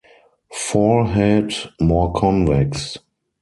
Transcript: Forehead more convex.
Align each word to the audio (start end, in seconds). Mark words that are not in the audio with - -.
Forehead 0.55 1.53
more 1.79 2.11
convex. 2.13 2.97